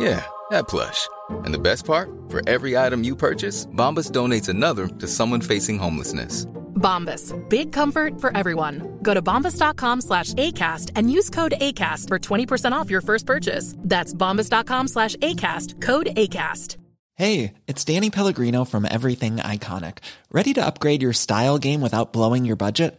Yeah, 0.00 0.24
that 0.50 0.66
plush. 0.66 1.08
And 1.44 1.52
the 1.52 1.58
best 1.58 1.84
part? 1.84 2.08
For 2.30 2.40
every 2.48 2.76
item 2.76 3.04
you 3.04 3.14
purchase, 3.14 3.66
Bombas 3.66 4.10
donates 4.10 4.48
another 4.48 4.88
to 4.88 5.06
someone 5.06 5.42
facing 5.42 5.78
homelessness. 5.78 6.46
Bombas. 6.80 7.34
Big 7.50 7.70
comfort 7.72 8.18
for 8.18 8.34
everyone. 8.34 8.98
Go 9.02 9.12
to 9.12 9.20
bombas.com 9.20 10.00
slash 10.00 10.32
ACAST 10.34 10.92
and 10.96 11.12
use 11.12 11.28
code 11.28 11.52
ACAST 11.60 12.08
for 12.08 12.18
20% 12.18 12.72
off 12.72 12.88
your 12.88 13.02
first 13.02 13.26
purchase. 13.26 13.74
That's 13.78 14.14
bombas.com 14.14 14.88
slash 14.88 15.16
ACAST. 15.16 15.82
Code 15.82 16.06
ACAST. 16.16 16.78
Hey, 17.16 17.52
it's 17.66 17.84
Danny 17.84 18.08
Pellegrino 18.08 18.64
from 18.64 18.86
Everything 18.90 19.36
Iconic. 19.36 19.98
Ready 20.32 20.54
to 20.54 20.64
upgrade 20.64 21.02
your 21.02 21.12
style 21.12 21.58
game 21.58 21.82
without 21.82 22.14
blowing 22.14 22.46
your 22.46 22.56
budget? 22.56 22.98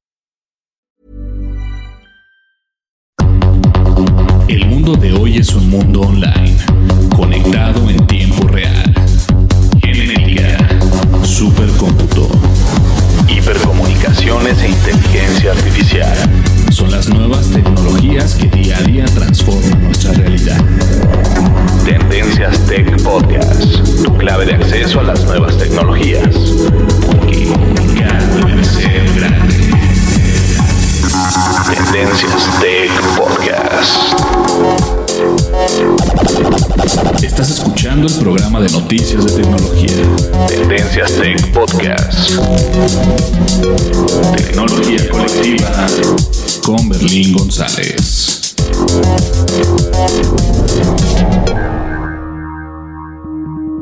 El 4.51 4.65
mundo 4.65 4.95
de 4.95 5.13
hoy 5.13 5.37
es 5.37 5.53
un 5.53 5.69
mundo 5.69 6.01
online, 6.01 6.57
conectado 7.15 7.89
en 7.89 8.05
tiempo 8.05 8.45
real. 8.49 8.93
Genética, 9.81 10.57
supercómputo, 11.23 12.27
hipercomunicaciones 13.29 14.61
e 14.61 14.67
inteligencia 14.71 15.51
artificial. 15.51 16.17
Son 16.69 16.91
las 16.91 17.07
nuevas 17.07 17.47
tecnologías 17.47 18.35
que 18.35 18.49
día 18.49 18.77
a 18.77 18.81
día 18.81 19.05
transforman 19.05 19.70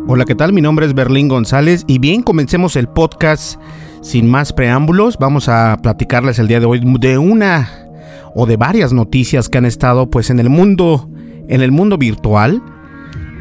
Hola, 0.07 0.25
¿qué 0.25 0.35
tal? 0.35 0.51
Mi 0.51 0.59
nombre 0.59 0.85
es 0.85 0.93
Berlín 0.93 1.29
González 1.29 1.85
y 1.87 1.99
bien, 1.99 2.23
comencemos 2.23 2.75
el 2.75 2.89
podcast 2.89 3.57
sin 4.01 4.29
más 4.29 4.51
preámbulos. 4.51 5.17
Vamos 5.17 5.47
a 5.47 5.77
platicarles 5.81 6.39
el 6.39 6.49
día 6.49 6.59
de 6.59 6.65
hoy 6.65 6.81
de 6.99 7.17
una 7.17 7.87
o 8.35 8.45
de 8.45 8.57
varias 8.57 8.91
noticias 8.91 9.47
que 9.47 9.59
han 9.59 9.65
estado 9.65 10.09
pues 10.09 10.29
en 10.29 10.41
el 10.41 10.49
mundo 10.49 11.09
en 11.47 11.61
el 11.61 11.71
mundo 11.71 11.97
virtual 11.97 12.61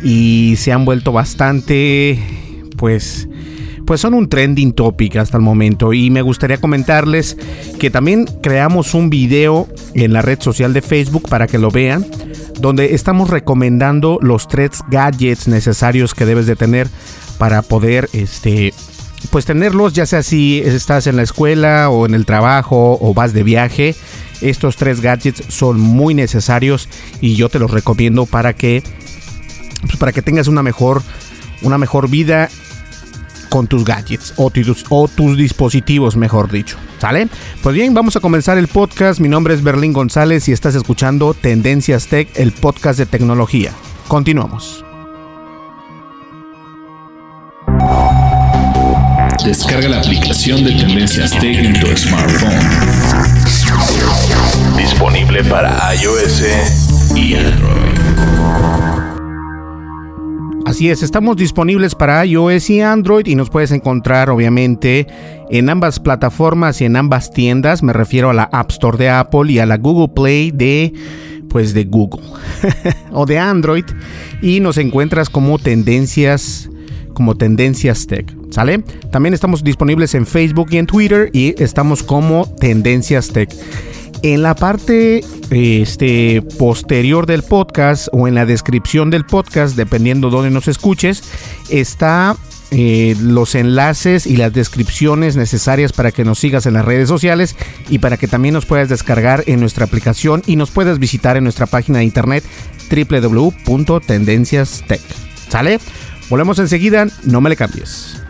y 0.05 0.55
se 0.57 0.73
han 0.73 0.85
vuelto 0.85 1.11
bastante 1.11 2.17
pues 2.77 3.29
pues 3.89 4.03
son 4.03 4.13
un 4.13 4.29
trending 4.29 4.75
topic 4.75 5.17
hasta 5.17 5.39
el 5.39 5.43
momento 5.43 5.95
y 5.95 6.11
me 6.11 6.21
gustaría 6.21 6.61
comentarles 6.61 7.39
que 7.79 7.91
también 7.91 8.27
creamos 8.43 8.93
un 8.93 9.09
video 9.09 9.67
en 9.95 10.13
la 10.13 10.21
red 10.21 10.39
social 10.43 10.75
de 10.75 10.83
Facebook 10.83 11.27
para 11.27 11.47
que 11.47 11.57
lo 11.57 11.71
vean 11.71 12.05
donde 12.61 12.95
estamos 12.95 13.31
recomendando 13.31 14.19
los 14.21 14.47
tres 14.47 14.83
gadgets 14.91 15.49
necesarios 15.49 16.13
que 16.13 16.27
debes 16.27 16.47
de 16.47 16.55
tener 16.55 16.87
para 17.39 17.63
poder 17.63 18.11
este 18.13 18.75
pues 19.31 19.47
tenerlos 19.47 19.95
ya 19.95 20.05
sea 20.05 20.23
si 20.23 20.59
estás 20.59 21.07
en 21.07 21.17
la 21.17 21.23
escuela 21.23 21.89
o 21.89 22.05
en 22.05 22.13
el 22.13 22.27
trabajo 22.27 22.99
o 23.01 23.15
vas 23.15 23.33
de 23.33 23.43
viaje. 23.43 23.95
Estos 24.43 24.77
tres 24.77 25.01
gadgets 25.01 25.43
son 25.49 25.81
muy 25.81 26.13
necesarios 26.13 26.91
y 27.23 27.37
yo 27.37 27.49
te 27.49 27.59
los 27.59 27.71
recomiendo 27.71 28.27
para 28.27 28.53
que 28.53 28.83
pues, 29.81 29.97
para 29.97 30.13
que 30.13 30.21
tengas 30.21 30.47
una 30.47 30.63
mejor 30.63 31.03
una 31.63 31.79
mejor 31.79 32.11
vida 32.11 32.51
con 33.49 33.67
tus 33.67 33.85
gadgets 33.85 34.35
o 34.37 34.51
tus, 34.51 34.85
o 34.89 35.09
tus 35.09 35.37
dispositivos, 35.37 36.17
mejor 36.17 36.51
dicho. 36.51 36.77
¿Sale? 36.99 37.29
Pues 37.63 37.75
bien, 37.75 37.95
vamos 37.95 38.17
a 38.17 38.21
comenzar 38.21 38.59
el 38.59 38.69
podcast. 38.69 39.21
Mi 39.21 39.29
nombre 39.29 39.55
es 39.55 39.63
Berlín 39.63 39.93
González 39.93 40.49
y 40.49 40.53
estás 40.53 40.75
escuchando 40.75 41.35
Tendencias 41.35 42.07
Tech, 42.09 42.29
el 42.35 42.53
podcast 42.53 42.99
de 42.99 43.07
tecnología. 43.07 43.73
Continuamos. 44.09 44.85
Descarga 49.45 49.89
la 49.89 50.01
aplicación 50.01 50.65
de 50.65 50.73
Tendencias 50.73 51.31
Tech 51.39 51.57
en 51.57 51.81
tu 51.81 51.87
smartphone. 51.97 52.53
Disponible 54.77 55.43
para 55.45 55.95
iOS 55.95 56.43
y 57.17 57.35
Android. 57.35 59.18
Así 60.69 60.91
es, 60.91 61.03
estamos 61.03 61.39
disponibles 61.39 61.95
para 61.95 62.27
iOS 62.27 62.69
y 62.69 62.83
Android 62.83 63.27
y 63.27 63.35
nos 63.35 63.49
puedes 63.49 63.71
encontrar 63.71 64.29
obviamente 64.29 65.07
en 65.49 65.71
ambas 65.71 65.99
plataformas 65.99 66.83
y 66.83 66.85
en 66.85 66.97
ambas 66.97 67.31
tiendas. 67.31 67.83
Me 67.83 67.95
refiero 67.95 68.29
a 68.29 68.35
la 68.35 68.43
App 68.53 68.71
Store 68.71 68.99
de 68.99 69.09
Apple 69.09 69.51
y 69.51 69.61
a 69.61 69.65
la 69.65 69.79
Google 69.79 70.13
Play 70.15 70.51
de 70.51 70.93
pues 71.49 71.73
de 71.73 71.85
Google 71.85 72.21
o 73.13 73.25
de 73.25 73.39
Android 73.39 73.87
y 74.43 74.61
nos 74.61 74.77
encuentras 74.77 75.31
como 75.31 75.59
tendencias 75.59 76.69
como 77.15 77.35
Tendencias 77.35 78.07
Tech, 78.07 78.31
¿sale? 78.51 78.85
También 79.11 79.33
estamos 79.33 79.65
disponibles 79.65 80.15
en 80.15 80.27
Facebook 80.27 80.69
y 80.71 80.77
en 80.77 80.87
Twitter 80.87 81.31
y 81.33 81.55
estamos 81.61 82.03
como 82.03 82.47
Tendencias 82.61 83.29
Tech. 83.31 83.49
En 84.23 84.43
la 84.43 84.55
parte 84.55 85.25
este, 85.51 86.43
posterior 86.59 87.27
del 87.27 87.43
podcast 87.43 88.09
o 88.13 88.29
en 88.29 88.35
la 88.35 88.47
descripción 88.47 89.11
del 89.11 89.25
podcast, 89.25 89.77
dependiendo 89.77 90.31
dónde 90.31 90.51
nos 90.51 90.67
escuches, 90.67 91.23
está 91.71 92.37
eh, 92.71 93.17
los 93.21 93.55
enlaces 93.55 94.27
y 94.27 94.37
las 94.37 94.53
descripciones 94.53 95.37
necesarias 95.37 95.93
para 95.93 96.11
que 96.13 96.25
nos 96.25 96.39
sigas 96.39 96.67
en 96.67 96.75
las 96.75 96.85
redes 96.85 97.09
sociales 97.09 97.57
y 97.89 98.01
para 98.01 98.19
que 98.19 98.29
también 98.29 98.53
nos 98.53 98.67
puedas 98.67 98.91
descargar 98.91 99.45
en 99.47 99.61
nuestra 99.61 99.87
aplicación 99.87 100.43
y 100.47 100.57
nos 100.57 100.71
puedas 100.71 100.99
visitar 100.99 101.37
en 101.37 101.45
nuestra 101.45 101.67
página 101.67 102.01
de 102.01 102.05
internet 102.05 102.45
www.tendenciastech. 102.91 105.01
¿Sale? 105.49 105.79
Volvemos 106.29 106.59
enseguida, 106.59 107.07
no 107.25 107.41
me 107.41 107.49
le 107.51 107.57
cambies. 107.57 108.21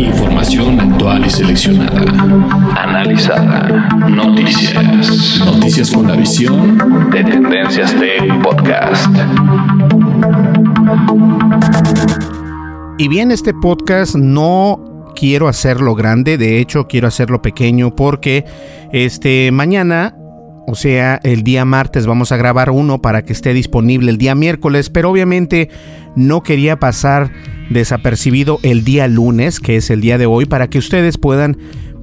Información 0.00 0.80
actual 0.80 1.26
y 1.26 1.30
seleccionada. 1.30 2.00
Analizada. 2.74 3.88
Noticias. 4.08 5.42
Noticias 5.44 5.90
con 5.90 6.08
la 6.08 6.16
visión 6.16 7.10
de 7.10 7.22
Tendencias 7.22 7.94
Tech 7.98 8.42
Podcast. 8.42 9.14
Y 12.96 13.08
bien, 13.08 13.30
este 13.30 13.52
podcast 13.52 14.14
no 14.16 15.12
quiero 15.14 15.48
hacerlo 15.48 15.94
grande, 15.94 16.38
de 16.38 16.60
hecho 16.60 16.86
quiero 16.88 17.06
hacerlo 17.06 17.42
pequeño 17.42 17.94
porque 17.94 18.46
este 18.92 19.52
mañana 19.52 20.16
o 20.66 20.74
sea, 20.74 21.20
el 21.22 21.42
día 21.42 21.64
martes 21.64 22.06
vamos 22.06 22.32
a 22.32 22.36
grabar 22.36 22.70
uno 22.70 23.00
para 23.00 23.22
que 23.22 23.32
esté 23.32 23.54
disponible 23.54 24.10
el 24.10 24.18
día 24.18 24.34
miércoles, 24.34 24.90
pero 24.90 25.10
obviamente 25.10 25.68
no 26.16 26.42
quería 26.42 26.78
pasar 26.78 27.32
desapercibido 27.70 28.58
el 28.62 28.84
día 28.84 29.08
lunes, 29.08 29.60
que 29.60 29.76
es 29.76 29.90
el 29.90 30.00
día 30.00 30.18
de 30.18 30.26
hoy, 30.26 30.46
para 30.46 30.68
que 30.68 30.78
ustedes 30.78 31.18
puedan 31.18 31.56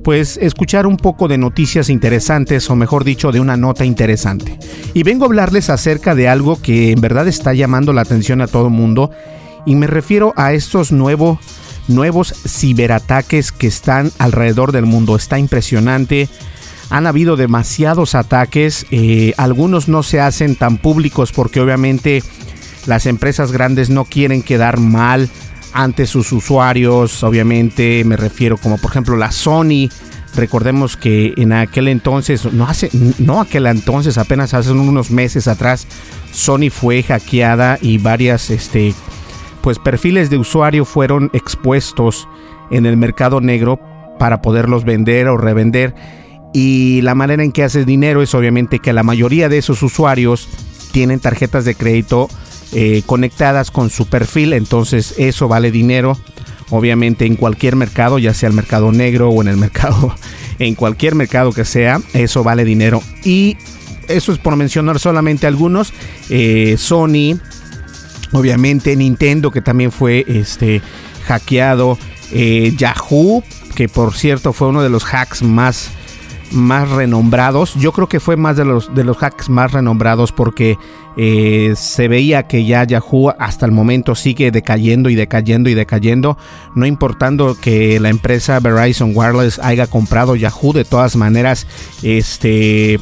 pues 0.04 0.38
escuchar 0.38 0.88
un 0.88 0.96
poco 0.96 1.28
de 1.28 1.38
noticias 1.38 1.90
interesantes 1.90 2.70
o 2.70 2.78
mejor 2.78 3.04
dicho 3.04 3.34
de 3.34 3.42
una 3.42 3.58
nota 3.58 3.84
interesante. 3.84 4.58
Y 4.94 5.04
vengo 5.04 5.26
a 5.26 5.28
hablarles 5.28 5.70
acerca 5.70 6.16
de 6.16 6.30
algo 6.30 6.62
que 6.62 6.92
en 6.92 7.02
verdad 7.02 7.28
está 7.28 7.54
llamando 7.54 7.92
la 7.92 8.02
atención 8.02 8.42
a 8.42 8.48
todo 8.48 8.70
mundo 8.70 9.12
Y 9.66 9.76
me 9.76 9.86
refiero 9.86 10.34
a 10.38 10.54
estos 10.54 10.94
nuevos 10.94 11.40
ciberataques 12.48 13.52
que 13.52 13.68
están 13.68 14.12
alrededor 14.18 14.72
del 14.72 14.86
mundo. 14.86 15.18
Está 15.18 15.40
impresionante. 15.40 16.30
Han 16.90 17.08
habido 17.08 17.36
demasiados 17.36 18.16
ataques. 18.16 18.86
Eh, 18.92 19.34
algunos 19.38 19.88
no 19.88 20.04
se 20.04 20.20
hacen 20.20 20.56
tan 20.56 20.78
públicos 20.78 21.32
porque 21.32 21.60
obviamente 21.60 22.24
las 22.86 23.06
empresas 23.06 23.52
grandes 23.52 23.90
no 23.90 24.06
quieren 24.06 24.42
quedar 24.42 24.80
mal 24.80 25.30
ante 25.74 26.08
sus 26.08 26.32
usuarios. 26.32 27.24
Obviamente 27.24 28.04
me 28.06 28.18
refiero 28.18 28.58
como 28.58 28.78
por 28.78 28.92
ejemplo 28.92 29.18
la 29.18 29.32
Sony. 29.32 29.90
Recordemos 30.36 30.98
que 30.98 31.34
en 31.36 31.52
aquel 31.52 31.88
entonces, 31.88 32.52
no 32.54 32.68
hace, 32.68 32.92
no 33.18 33.42
aquel 33.42 33.66
entonces, 33.66 34.20
apenas 34.20 34.54
hace 34.54 34.72
unos 34.72 35.10
meses 35.10 35.48
atrás, 35.48 35.88
Sony 36.32 36.70
fue 36.70 37.02
hackeada 37.02 37.80
y 37.82 37.98
varias 37.98 38.52
este, 38.52 38.94
pues 39.62 39.80
perfiles 39.80 40.30
de 40.30 40.38
usuario 40.38 40.86
fueron 40.86 41.32
expuestos 41.34 42.28
en 42.70 42.86
el 42.86 42.98
mercado 42.98 43.42
negro 43.42 43.80
para 44.20 44.44
poderlos 44.44 44.84
vender 44.84 45.28
o 45.28 45.38
revender. 45.38 45.96
Y 46.54 47.02
la 47.02 47.16
manera 47.16 47.44
en 47.44 47.52
que 47.52 47.64
haces 47.64 47.86
dinero 47.86 48.22
es 48.22 48.34
obviamente 48.34 48.80
que 48.80 48.94
la 48.94 49.04
mayoría 49.04 49.50
de 49.50 49.58
esos 49.58 49.84
usuarios 49.84 50.48
tienen 50.92 51.20
tarjetas 51.20 51.66
de 51.66 51.76
crédito 51.76 52.30
eh, 52.74 53.04
conectadas 53.06 53.72
con 53.72 53.90
su 53.90 54.08
perfil, 54.08 54.54
entonces 54.54 55.14
eso 55.18 55.48
vale 55.48 55.72
dinero. 55.72 56.18
Obviamente 56.70 57.26
en 57.26 57.36
cualquier 57.36 57.76
mercado, 57.76 58.20
ya 58.20 58.34
sea 58.34 58.50
el 58.50 58.56
mercado 58.56 58.92
negro 58.92 59.30
o 59.30 59.42
en 59.42 59.48
el 59.48 59.58
mercado, 59.58 60.16
en 60.60 60.76
cualquier 60.76 61.16
mercado 61.16 61.52
que 61.52 61.66
sea, 61.66 62.02
eso 62.14 62.44
vale 62.44 62.66
dinero. 62.66 63.02
Y 63.24 63.58
eso 64.08 64.32
es 64.32 64.38
por 64.38 64.56
mencionar 64.56 65.00
solamente 65.00 65.48
algunos. 65.48 65.94
Eh, 66.30 66.76
Sony, 66.78 67.40
Obviamente 68.34 68.96
Nintendo 68.96 69.52
que 69.52 69.62
también 69.62 69.92
fue 69.92 70.26
este, 70.28 70.82
hackeado. 71.26 71.98
Eh, 72.32 72.74
Yahoo, 72.78 73.44
que 73.76 73.88
por 73.88 74.14
cierto 74.14 74.52
fue 74.52 74.68
uno 74.68 74.84
de 74.84 74.90
los 74.90 75.06
hacks 75.06 75.44
más, 75.44 75.92
más 76.52 76.90
renombrados. 76.90 77.76
Yo 77.76 77.92
creo 77.92 78.08
que 78.08 78.20
fue 78.20 78.38
más 78.38 78.58
de 78.58 78.66
los, 78.66 78.94
de 78.94 79.04
los 79.04 79.22
hacks 79.22 79.50
más 79.50 79.72
renombrados 79.72 80.32
porque 80.32 80.78
eh, 81.18 81.74
se 81.76 82.08
veía 82.08 82.48
que 82.48 82.66
ya 82.66 82.84
Yahoo 82.84 83.34
hasta 83.40 83.66
el 83.66 83.72
momento 83.72 84.16
sigue 84.16 84.52
decayendo 84.52 85.10
y 85.10 85.16
decayendo 85.16 85.70
y 85.70 85.74
decayendo. 85.74 86.38
No 86.76 86.86
importando 86.86 87.56
que 87.60 88.00
la 88.00 88.10
empresa 88.10 88.60
Verizon 88.60 89.12
Wireless 89.16 89.60
haya 89.60 89.88
comprado 89.88 90.36
Yahoo, 90.36 90.74
de 90.74 90.86
todas 90.86 91.16
maneras, 91.16 91.68
este 92.04 93.00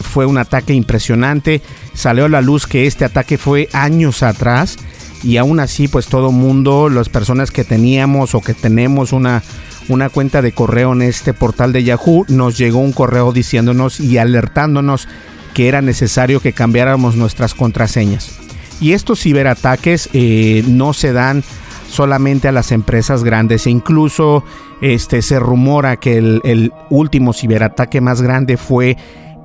fue 0.00 0.26
un 0.26 0.38
ataque 0.38 0.74
impresionante. 0.74 1.62
Salió 1.94 2.26
a 2.26 2.28
la 2.28 2.40
luz 2.40 2.66
que 2.66 2.86
este 2.86 3.04
ataque 3.04 3.38
fue 3.38 3.68
años 3.72 4.22
atrás 4.22 4.78
y 5.22 5.38
aún 5.38 5.58
así 5.58 5.88
pues 5.88 6.06
todo 6.06 6.32
mundo, 6.32 6.88
las 6.88 7.08
personas 7.08 7.50
que 7.50 7.64
teníamos 7.64 8.34
o 8.34 8.40
que 8.40 8.52
tenemos 8.52 9.12
una, 9.12 9.42
una 9.88 10.08
cuenta 10.08 10.42
de 10.42 10.52
correo 10.52 10.92
en 10.92 11.02
este 11.02 11.34
portal 11.34 11.72
de 11.72 11.84
Yahoo, 11.84 12.24
nos 12.28 12.56
llegó 12.56 12.78
un 12.78 12.92
correo 12.92 13.32
diciéndonos 13.32 14.00
y 14.00 14.18
alertándonos 14.18 15.08
que 15.52 15.68
era 15.68 15.82
necesario 15.82 16.40
que 16.40 16.52
cambiáramos 16.52 17.16
nuestras 17.16 17.54
contraseñas. 17.54 18.38
Y 18.80 18.92
estos 18.92 19.20
ciberataques 19.20 20.10
eh, 20.12 20.64
no 20.66 20.92
se 20.92 21.12
dan 21.12 21.44
solamente 21.88 22.48
a 22.48 22.52
las 22.52 22.72
empresas 22.72 23.22
grandes 23.22 23.66
e 23.66 23.70
incluso 23.70 24.42
este, 24.80 25.22
se 25.22 25.38
rumora 25.38 25.96
que 25.96 26.18
el, 26.18 26.72
último 26.90 27.32
ciberataque 27.32 28.00
más 28.00 28.20
grande 28.20 28.56
fue 28.56 28.96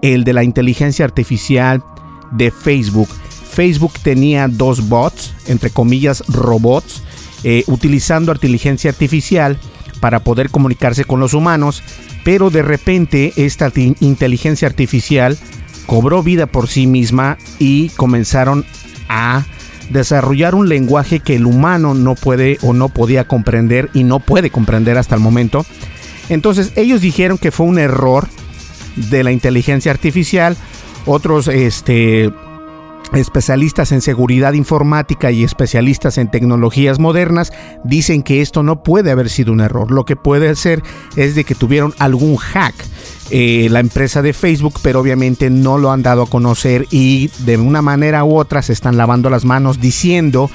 el 0.01 0.23
de 0.23 0.33
la 0.33 0.43
inteligencia 0.43 1.05
artificial 1.05 1.83
de 2.31 2.51
Facebook. 2.51 3.09
Facebook 3.49 3.93
tenía 4.01 4.47
dos 4.47 4.87
bots, 4.89 5.33
entre 5.47 5.69
comillas 5.69 6.23
robots, 6.27 7.03
eh, 7.43 7.63
utilizando 7.67 8.31
inteligencia 8.31 8.89
artificial 8.89 9.59
para 9.99 10.21
poder 10.21 10.49
comunicarse 10.49 11.05
con 11.05 11.19
los 11.19 11.33
humanos, 11.33 11.83
pero 12.23 12.49
de 12.49 12.61
repente 12.61 13.33
esta 13.35 13.71
inteligencia 13.75 14.67
artificial 14.67 15.37
cobró 15.85 16.21
vida 16.23 16.45
por 16.45 16.67
sí 16.67 16.87
misma 16.87 17.37
y 17.57 17.89
comenzaron 17.89 18.65
a 19.07 19.45
desarrollar 19.89 20.55
un 20.55 20.69
lenguaje 20.69 21.19
que 21.19 21.35
el 21.35 21.45
humano 21.45 21.93
no 21.93 22.15
puede 22.15 22.57
o 22.61 22.73
no 22.73 22.89
podía 22.89 23.27
comprender 23.27 23.89
y 23.93 24.03
no 24.03 24.19
puede 24.19 24.51
comprender 24.51 24.97
hasta 24.97 25.15
el 25.15 25.21
momento. 25.21 25.65
Entonces 26.29 26.71
ellos 26.75 27.01
dijeron 27.01 27.37
que 27.37 27.51
fue 27.51 27.65
un 27.65 27.79
error 27.79 28.27
de 28.95 29.23
la 29.23 29.31
inteligencia 29.31 29.91
artificial, 29.91 30.55
otros 31.05 31.47
este, 31.47 32.31
especialistas 33.13 33.91
en 33.91 34.01
seguridad 34.01 34.53
informática 34.53 35.31
y 35.31 35.43
especialistas 35.43 36.17
en 36.17 36.29
tecnologías 36.29 36.99
modernas 36.99 37.51
dicen 37.83 38.23
que 38.23 38.41
esto 38.41 38.63
no 38.63 38.83
puede 38.83 39.11
haber 39.11 39.29
sido 39.29 39.51
un 39.51 39.61
error. 39.61 39.91
Lo 39.91 40.05
que 40.05 40.15
puede 40.15 40.55
ser 40.55 40.83
es 41.15 41.35
de 41.35 41.43
que 41.43 41.55
tuvieron 41.55 41.93
algún 41.99 42.37
hack. 42.37 42.75
Eh, 43.31 43.67
la 43.69 43.79
empresa 43.79 44.23
de 44.23 44.33
Facebook, 44.33 44.79
pero 44.81 44.99
obviamente 44.99 45.51
no 45.51 45.77
lo 45.77 45.91
han 45.91 46.01
dado 46.01 46.23
a 46.23 46.29
conocer 46.29 46.87
y 46.89 47.29
de 47.39 47.57
una 47.57 47.83
manera 47.83 48.23
u 48.23 48.35
otra 48.35 48.63
se 48.63 48.73
están 48.73 48.97
lavando 48.97 49.29
las 49.29 49.45
manos 49.45 49.79
diciendo 49.79 50.49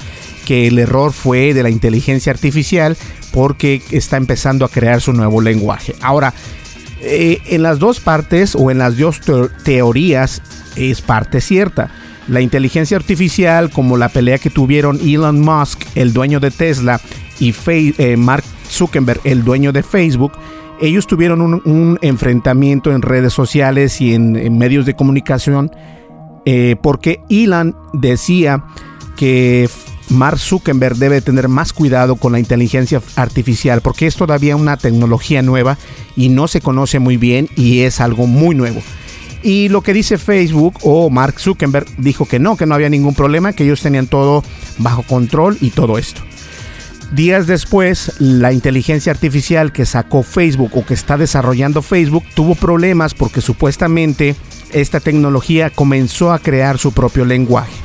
que 0.45 0.67
el 0.67 0.77
error 0.77 1.13
fue 1.13 1.53
de 1.53 1.63
la 1.63 1.69
inteligencia 1.69 2.33
artificial 2.33 2.97
porque 3.31 3.81
está 3.91 4.17
empezando 4.17 4.65
a 4.65 4.69
crear 4.69 4.99
su 4.99 5.13
nuevo 5.13 5.39
lenguaje. 5.41 5.95
Ahora, 6.01 6.33
eh, 7.01 7.39
en 7.47 7.63
las 7.63 7.79
dos 7.79 8.01
partes 8.01 8.55
o 8.55 8.71
en 8.71 8.77
las 8.77 8.97
dos 8.97 9.21
teorías 9.63 10.41
es 10.75 11.01
parte 11.01 11.39
cierta. 11.39 11.91
La 12.27 12.41
inteligencia 12.41 12.97
artificial, 12.97 13.69
como 13.69 13.97
la 13.97 14.09
pelea 14.09 14.39
que 14.39 14.49
tuvieron 14.49 14.99
Elon 14.99 15.41
Musk, 15.41 15.81
el 15.95 16.13
dueño 16.13 16.39
de 16.39 16.51
Tesla, 16.51 16.99
y 17.39 17.53
eh, 17.67 18.17
Mark 18.17 18.43
Zuckerberg, 18.69 19.21
el 19.23 19.43
dueño 19.43 19.71
de 19.71 19.83
Facebook, 19.83 20.31
ellos 20.81 21.07
tuvieron 21.07 21.41
un, 21.41 21.99
enfrentamiento 22.01 22.91
en 22.91 23.01
redes 23.01 23.33
sociales 23.33 24.01
y 24.01 24.13
en, 24.13 24.57
medios 24.57 24.85
de 24.85 24.95
comunicación 24.95 25.71
eh, 26.45 26.75
porque 26.81 27.21
Elon 27.29 27.75
decía 27.93 28.65
que 29.15 29.69
Mark 30.09 30.37
Zuckerberg 30.37 30.97
debe 30.97 31.21
tener 31.21 31.47
más 31.47 31.73
cuidado 31.73 32.17
con 32.17 32.33
la 32.33 32.39
inteligencia 32.39 33.01
artificial 33.15 33.81
porque 33.81 34.05
es 34.05 34.15
todavía 34.15 34.55
una 34.55 34.77
tecnología 34.77 35.41
nueva 35.41 35.77
y 36.15 36.29
no 36.29 36.47
se 36.47 36.61
conoce 36.61 36.99
muy 36.99 37.17
bien 37.17 37.49
y 37.55 37.81
es 37.81 38.01
algo 38.01 38.27
muy 38.27 38.55
nuevo. 38.55 38.81
Y 39.45 39.69
lo 39.69 39.81
que 39.81 39.93
dice 39.93 40.17
Facebook 40.17 40.73
o 40.81 41.11
Mark 41.11 41.39
Zuckerberg 41.39 41.85
dijo 41.99 42.25
que 42.25 42.39
no, 42.39 42.57
que 42.57 42.65
no 42.65 42.73
había 42.73 42.89
ningún 42.89 43.13
problema, 43.13 43.53
que 43.53 43.63
ellos 43.63 43.79
tenían 43.79 44.07
todo 44.07 44.43
bajo 44.79 45.03
control 45.03 45.55
y 45.61 45.69
todo 45.69 45.99
esto. 45.99 46.21
Días 47.13 47.45
después, 47.45 48.13
la 48.17 48.51
inteligencia 48.51 49.11
artificial 49.11 49.71
que 49.71 49.85
sacó 49.85 50.23
Facebook 50.23 50.71
o 50.73 50.83
que 50.83 50.95
está 50.95 51.15
desarrollando 51.15 51.83
Facebook 51.83 52.23
tuvo 52.33 52.55
problemas 52.55 53.13
porque 53.13 53.39
supuestamente 53.39 54.35
esta 54.73 54.99
tecnología 54.99 55.69
comenzó 55.69 56.33
a 56.33 56.39
crear 56.39 56.79
su 56.79 56.91
propio 56.91 57.23
lenguaje. 57.23 57.75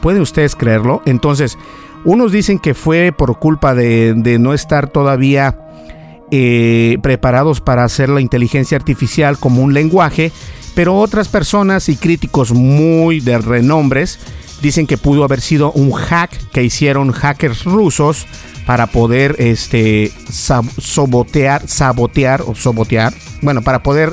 ¿Pueden 0.00 0.22
ustedes 0.22 0.56
creerlo? 0.56 1.02
Entonces, 1.04 1.58
unos 2.06 2.32
dicen 2.32 2.58
que 2.58 2.72
fue 2.72 3.12
por 3.12 3.38
culpa 3.38 3.74
de, 3.74 4.38
no 4.40 4.54
estar 4.54 4.88
todavía 4.88 5.58
eh, 6.30 6.96
preparados 7.02 7.60
para 7.60 7.84
hacer 7.84 8.08
la 8.08 8.22
inteligencia 8.22 8.78
artificial 8.78 9.36
como 9.36 9.62
un 9.62 9.74
lenguaje, 9.74 10.32
pero 10.74 10.96
otras 10.96 11.28
personas 11.28 11.88
y 11.88 11.96
críticos 11.96 12.52
muy 12.52 13.20
de 13.20 13.38
renombres 13.38 14.18
dicen 14.62 14.86
que 14.86 14.98
pudo 14.98 15.24
haber 15.24 15.40
sido 15.40 15.72
un 15.72 15.92
hack 15.92 16.30
que 16.52 16.62
hicieron 16.62 17.12
hackers 17.12 17.64
rusos 17.64 18.26
para 18.66 18.86
poder 18.86 19.36
este 19.38 20.12
sabotear, 20.30 21.66
sabotear 21.66 22.42
o 22.42 22.54
sabotear, 22.54 23.12
bueno, 23.42 23.62
para 23.62 23.82
poder 23.82 24.12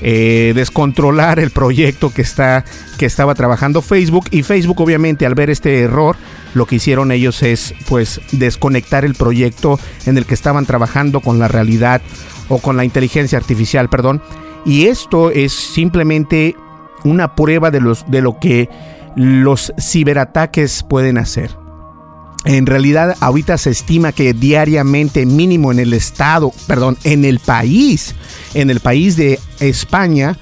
eh, 0.00 0.52
descontrolar 0.54 1.40
el 1.40 1.50
proyecto 1.50 2.10
que, 2.10 2.22
está, 2.22 2.64
que 2.98 3.06
estaba 3.06 3.34
trabajando 3.34 3.82
Facebook 3.82 4.26
y 4.30 4.44
Facebook 4.44 4.80
obviamente 4.80 5.26
al 5.26 5.34
ver 5.34 5.50
este 5.50 5.80
error 5.80 6.16
lo 6.54 6.66
que 6.66 6.76
hicieron 6.76 7.10
ellos 7.10 7.42
es 7.42 7.74
pues 7.88 8.20
desconectar 8.30 9.04
el 9.04 9.16
proyecto 9.16 9.80
en 10.06 10.16
el 10.16 10.24
que 10.24 10.34
estaban 10.34 10.66
trabajando 10.66 11.20
con 11.20 11.40
la 11.40 11.48
realidad 11.48 12.00
o 12.48 12.58
con 12.58 12.76
la 12.76 12.84
inteligencia 12.84 13.38
artificial, 13.38 13.88
perdón. 13.88 14.22
Y 14.64 14.86
esto 14.86 15.30
es 15.30 15.52
simplemente 15.52 16.56
una 17.04 17.34
prueba 17.34 17.70
de, 17.70 17.80
los, 17.80 18.08
de 18.10 18.20
lo 18.20 18.38
que 18.38 18.68
los 19.16 19.72
ciberataques 19.78 20.82
pueden 20.82 21.18
hacer. 21.18 21.50
En 22.44 22.66
realidad, 22.66 23.16
ahorita 23.20 23.58
se 23.58 23.70
estima 23.70 24.12
que 24.12 24.32
diariamente, 24.32 25.26
mínimo 25.26 25.72
en 25.72 25.80
el 25.80 25.92
estado, 25.92 26.52
perdón, 26.66 26.96
en 27.04 27.24
el 27.24 27.40
país, 27.40 28.14
en 28.54 28.70
el 28.70 28.80
país 28.80 29.16
de 29.16 29.40
España, 29.60 30.38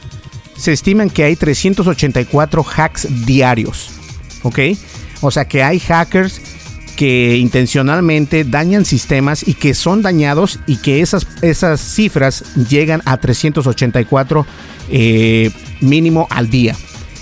se 0.56 0.72
estiman 0.72 1.10
que 1.10 1.24
hay 1.24 1.36
384 1.36 2.64
hacks 2.76 3.26
diarios. 3.26 3.90
¿Ok? 4.42 4.58
O 5.22 5.30
sea 5.30 5.46
que 5.46 5.62
hay 5.62 5.80
hackers 5.80 6.40
que 6.96 7.36
intencionalmente 7.36 8.44
dañan 8.44 8.84
sistemas 8.84 9.46
y 9.46 9.54
que 9.54 9.74
son 9.74 10.02
dañados 10.02 10.58
y 10.66 10.78
que 10.78 11.02
esas, 11.02 11.26
esas 11.42 11.80
cifras 11.80 12.42
llegan 12.68 13.02
a 13.04 13.18
384 13.18 14.46
eh, 14.90 15.50
mínimo 15.80 16.26
al 16.30 16.50
día. 16.50 16.74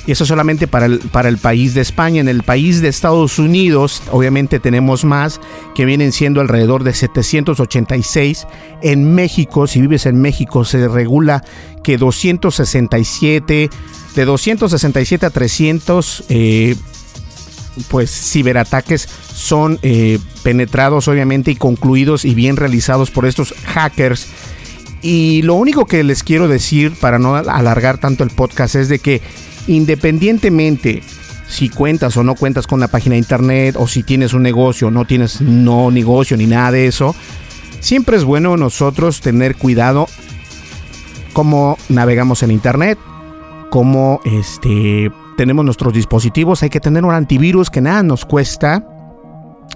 Y 0.07 0.12
eso 0.12 0.26
solamente 0.26 0.66
para 0.66 0.87
el, 0.87 0.99
para 0.99 1.31
el 1.31 1.38
país 1.38 1.73
de 1.75 1.81
España. 1.81 2.21
En 2.21 2.28
el 2.28 2.43
país 2.43 2.83
de 2.83 2.88
Estados 2.88 3.38
Unidos, 3.38 4.02
obviamente 4.11 4.61
tenemos 4.61 5.04
más, 5.04 5.40
que 5.75 5.87
vienen 5.87 6.12
siendo 6.12 6.43
alrededor 6.43 6.85
de 6.85 6.93
786. 6.93 8.47
En 8.83 9.14
México, 9.14 9.66
si 9.66 9.81
vives 9.81 10.04
en 10.04 10.21
México, 10.21 10.64
se 10.66 10.88
regula 10.88 11.43
que 11.83 11.97
267, 11.97 13.71
de 14.14 14.25
267 14.25 15.26
a 15.26 15.31
300, 15.31 16.25
eh, 16.28 16.76
pues 17.88 18.11
ciberataques 18.11 19.09
son 19.33 19.78
eh, 19.83 20.19
penetrados 20.43 21.09
obviamente 21.09 21.50
y 21.50 21.57
concluidos 21.57 22.25
y 22.25 22.35
bien 22.35 22.57
realizados 22.57 23.11
por 23.11 23.26
estos 23.26 23.54
hackers. 23.66 24.28
Y 25.02 25.43
lo 25.43 25.54
único 25.54 25.87
que 25.87 26.02
les 26.02 26.23
quiero 26.23 26.49
decir 26.49 26.95
para 26.99 27.19
no 27.19 27.35
alargar 27.35 27.99
tanto 27.99 28.25
el 28.25 28.31
podcast 28.31 28.75
es 28.75 28.88
de 28.88 28.99
que 28.99 29.21
independientemente 29.66 31.02
si 31.49 31.69
cuentas 31.69 32.16
o 32.16 32.25
no 32.25 32.35
cuentas 32.35 32.66
con 32.66 32.78
una 32.78 32.88
página 32.88 33.14
de 33.14 33.19
internet 33.19 33.76
o 33.78 33.87
si 33.87 34.02
tienes 34.02 34.33
un 34.33 34.43
negocio 34.43 34.88
o 34.88 34.90
no 34.90 35.04
tienes 35.04 35.40
no 35.40 35.90
negocio 35.90 36.37
ni 36.37 36.47
nada 36.47 36.71
de 36.71 36.87
eso, 36.87 37.14
siempre 37.81 38.16
es 38.16 38.25
bueno 38.25 38.57
nosotros 38.57 39.21
tener 39.21 39.57
cuidado 39.57 40.07
cómo 41.33 41.76
navegamos 41.88 42.43
en 42.43 42.50
internet, 42.50 42.99
cómo 43.71 44.21
este 44.25 45.11
tenemos 45.37 45.64
nuestros 45.64 45.93
dispositivos, 45.93 46.62
hay 46.62 46.71
que 46.71 46.81
tener 46.81 47.05
un 47.05 47.14
antivirus 47.14 47.71
que 47.71 47.81
nada 47.81 48.03
nos 48.03 48.25
cuesta. 48.25 48.87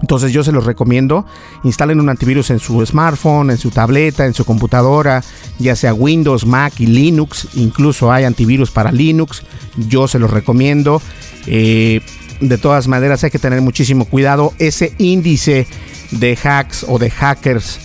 Entonces 0.01 0.31
yo 0.33 0.45
se 0.45 0.53
los 0.53 0.65
recomiendo, 0.65 1.27
instalen 1.65 1.99
un 1.99 2.09
antivirus 2.09 2.51
en 2.51 2.61
su 2.61 2.85
smartphone, 2.87 3.51
en 3.51 3.59
su 3.59 3.71
tableta, 3.71 4.27
en 4.27 4.35
su 4.35 4.45
computadora, 4.45 5.25
ya 5.59 5.75
sea 5.75 5.93
Windows, 5.93 6.47
Mac 6.47 6.75
y 6.79 6.87
Linux, 6.87 7.49
incluso 7.55 8.13
hay 8.13 8.25
antivirus 8.25 8.71
para 8.71 8.93
Linux, 8.93 9.43
yo 9.77 10.07
se 10.07 10.21
los 10.21 10.31
recomiendo. 10.31 11.03
Eh, 11.47 12.01
de 12.41 12.59
todas 12.59 12.87
maneras 12.87 13.25
hay 13.25 13.31
que 13.31 13.41
tener 13.41 13.61
muchísimo 13.61 14.05
cuidado, 14.05 14.53
ese 14.59 14.95
índice 14.99 15.67
de 16.13 16.37
hacks 16.37 16.87
o 16.89 16.99
de 16.99 17.11
hackers 17.11 17.81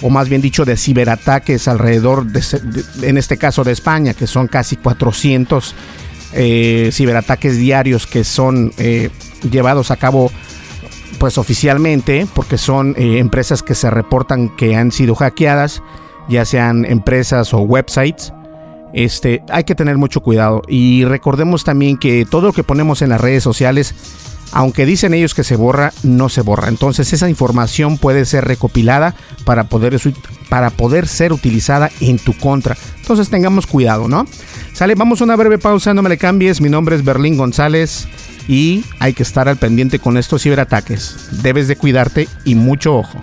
o 0.00 0.10
más 0.10 0.28
bien 0.28 0.40
dicho 0.40 0.64
de 0.64 0.76
ciberataques 0.76 1.68
alrededor 1.68 2.26
de, 2.26 2.42
en 3.02 3.18
este 3.18 3.36
caso 3.36 3.64
de 3.64 3.72
España, 3.72 4.14
que 4.14 4.26
son 4.26 4.46
casi 4.46 4.76
400 4.76 5.74
eh, 6.32 6.90
ciberataques 6.92 7.56
diarios 7.56 8.06
que 8.06 8.24
son 8.24 8.72
eh, 8.78 9.10
llevados 9.50 9.90
a 9.90 9.96
cabo 9.96 10.30
pues 11.18 11.38
oficialmente 11.38 12.26
porque 12.34 12.58
son 12.58 12.94
eh, 12.96 13.18
empresas 13.18 13.62
que 13.62 13.74
se 13.74 13.90
reportan 13.90 14.54
que 14.56 14.76
han 14.76 14.92
sido 14.92 15.14
hackeadas 15.14 15.82
ya 16.28 16.44
sean 16.44 16.84
empresas 16.84 17.54
o 17.54 17.60
websites 17.60 18.32
este 18.92 19.42
hay 19.50 19.64
que 19.64 19.74
tener 19.74 19.98
mucho 19.98 20.20
cuidado 20.20 20.62
y 20.66 21.04
recordemos 21.04 21.64
también 21.64 21.98
que 21.98 22.26
todo 22.28 22.48
lo 22.48 22.52
que 22.52 22.64
ponemos 22.64 23.02
en 23.02 23.10
las 23.10 23.20
redes 23.20 23.42
sociales 23.42 23.94
aunque 24.52 24.86
dicen 24.86 25.14
ellos 25.14 25.34
que 25.34 25.44
se 25.44 25.56
borra, 25.56 25.92
no 26.02 26.28
se 26.28 26.40
borra. 26.40 26.68
Entonces 26.68 27.12
esa 27.12 27.28
información 27.28 27.98
puede 27.98 28.24
ser 28.24 28.44
recopilada 28.44 29.14
para 29.44 29.64
poder, 29.64 30.00
para 30.48 30.70
poder 30.70 31.06
ser 31.06 31.32
utilizada 31.32 31.90
en 32.00 32.18
tu 32.18 32.32
contra. 32.36 32.76
Entonces 33.00 33.28
tengamos 33.28 33.66
cuidado, 33.66 34.08
¿no? 34.08 34.26
Sale, 34.72 34.94
vamos 34.94 35.20
a 35.20 35.24
una 35.24 35.36
breve 35.36 35.58
pausa, 35.58 35.94
no 35.94 36.02
me 36.02 36.08
le 36.08 36.18
cambies. 36.18 36.60
Mi 36.60 36.68
nombre 36.68 36.96
es 36.96 37.04
Berlín 37.04 37.36
González 37.36 38.08
y 38.48 38.84
hay 39.00 39.12
que 39.12 39.22
estar 39.22 39.48
al 39.48 39.56
pendiente 39.56 39.98
con 39.98 40.16
estos 40.16 40.42
ciberataques. 40.42 41.42
Debes 41.42 41.68
de 41.68 41.76
cuidarte 41.76 42.28
y 42.44 42.54
mucho 42.54 42.96
ojo. 42.96 43.22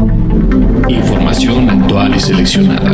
Información 0.87 1.69
actual 1.69 2.15
y 2.15 2.19
seleccionada. 2.19 2.91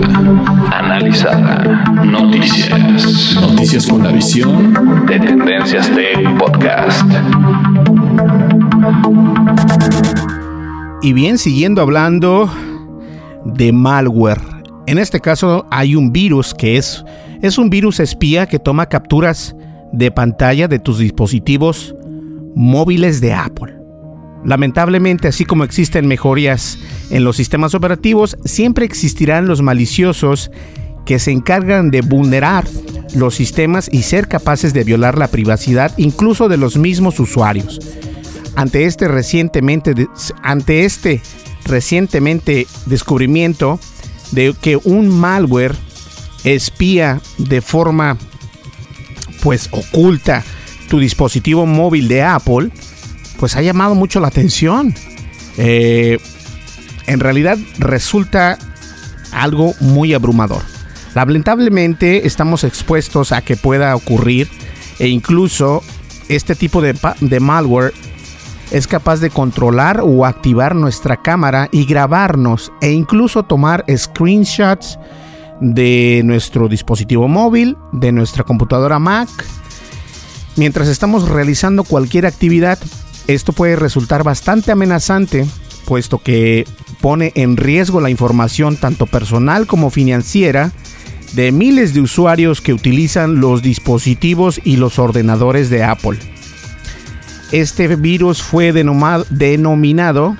Analizada. 0.71 1.83
Noticias. 2.05 3.37
Noticias 3.41 3.87
con 3.87 4.03
la 4.03 4.11
visión 4.11 5.05
de 5.05 5.19
Tendencias 5.19 5.89
Tech 5.89 6.37
Podcast. 6.37 7.05
Y 11.01 11.13
bien, 11.13 11.37
siguiendo 11.37 11.81
hablando 11.81 12.49
de 13.45 13.71
malware. 13.71 14.41
En 14.85 14.97
este 14.97 15.19
caso 15.19 15.65
hay 15.69 15.95
un 15.95 16.11
virus 16.11 16.53
que 16.53 16.77
es, 16.77 17.03
es 17.41 17.57
un 17.57 17.69
virus 17.69 17.99
espía 17.99 18.47
que 18.47 18.59
toma 18.59 18.87
capturas 18.87 19.55
de 19.91 20.11
pantalla 20.11 20.67
de 20.67 20.79
tus 20.79 20.99
dispositivos 20.99 21.95
móviles 22.55 23.21
de 23.21 23.33
Apple. 23.33 23.76
Lamentablemente, 24.45 25.27
así 25.27 25.45
como 25.45 25.63
existen 25.63 26.07
mejorías 26.07 26.79
en 27.09 27.23
los 27.23 27.35
sistemas 27.35 27.73
operativos, 27.75 28.37
siempre 28.45 28.85
existirán 28.85 29.47
los 29.47 29.61
maliciosos 29.61 30.51
que 31.05 31.19
se 31.19 31.31
encargan 31.31 31.89
de 31.89 32.01
vulnerar 32.01 32.65
los 33.15 33.35
sistemas 33.35 33.89
y 33.91 34.03
ser 34.03 34.27
capaces 34.27 34.73
de 34.73 34.83
violar 34.83 35.17
la 35.17 35.29
privacidad 35.29 35.93
incluso 35.97 36.49
de 36.49 36.57
los 36.57 36.77
mismos 36.77 37.19
usuarios. 37.19 37.79
Ante 38.55 38.85
este 38.85 39.07
recientemente, 39.07 39.93
ante 40.43 40.85
este 40.85 41.21
recientemente 41.65 42.67
descubrimiento 42.85 43.79
de 44.31 44.53
que 44.59 44.77
un 44.77 45.09
malware 45.09 45.75
espía 46.43 47.21
de 47.37 47.61
forma 47.61 48.17
pues 49.41 49.69
oculta 49.71 50.43
tu 50.89 50.99
dispositivo 50.99 51.65
móvil 51.65 52.07
de 52.07 52.23
Apple, 52.23 52.71
pues 53.39 53.55
ha 53.55 53.61
llamado 53.61 53.95
mucho 53.95 54.19
la 54.19 54.27
atención. 54.27 54.93
Eh, 55.57 56.19
en 57.07 57.19
realidad 57.19 57.57
resulta 57.79 58.57
algo 59.31 59.73
muy 59.79 60.13
abrumador. 60.13 60.61
Lamentablemente 61.15 62.27
estamos 62.27 62.63
expuestos 62.63 63.31
a 63.31 63.41
que 63.41 63.55
pueda 63.55 63.95
ocurrir 63.95 64.49
e 64.99 65.07
incluso 65.07 65.81
este 66.29 66.55
tipo 66.55 66.81
de, 66.81 66.95
de 67.21 67.39
malware 67.39 67.93
es 68.71 68.87
capaz 68.87 69.19
de 69.19 69.29
controlar 69.29 70.01
o 70.03 70.25
activar 70.25 70.75
nuestra 70.75 71.17
cámara 71.21 71.69
y 71.71 71.85
grabarnos 71.85 72.71
e 72.81 72.91
incluso 72.91 73.43
tomar 73.43 73.85
screenshots 73.95 74.99
de 75.61 76.21
nuestro 76.23 76.67
dispositivo 76.67 77.27
móvil, 77.27 77.77
de 77.93 78.11
nuestra 78.11 78.43
computadora 78.43 78.99
Mac. 78.99 79.29
Mientras 80.55 80.87
estamos 80.87 81.29
realizando 81.29 81.83
cualquier 81.83 82.25
actividad, 82.25 82.79
esto 83.27 83.53
puede 83.53 83.75
resultar 83.75 84.23
bastante 84.23 84.71
amenazante, 84.71 85.45
puesto 85.85 86.19
que 86.19 86.65
pone 87.01 87.31
en 87.35 87.57
riesgo 87.57 88.01
la 88.01 88.09
información 88.09 88.77
tanto 88.77 89.05
personal 89.05 89.67
como 89.67 89.89
financiera 89.89 90.71
de 91.33 91.51
miles 91.51 91.93
de 91.93 92.01
usuarios 92.01 92.61
que 92.61 92.73
utilizan 92.73 93.39
los 93.39 93.61
dispositivos 93.61 94.59
y 94.63 94.77
los 94.77 94.97
ordenadores 94.97 95.69
de 95.69 95.83
Apple. 95.83 96.17
Este 97.51 97.95
virus 97.95 98.41
fue 98.41 98.73
denominado 98.73 100.35